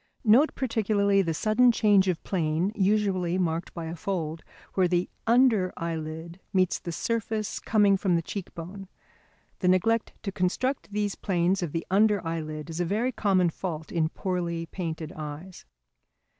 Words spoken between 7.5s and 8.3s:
coming from the